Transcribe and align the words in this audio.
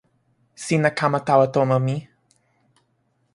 sina 0.63 0.89
kama 0.99 1.19
tawa 1.27 1.45
tomo 1.53 1.77
mi. 1.85 1.95